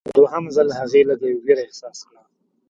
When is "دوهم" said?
0.17-0.43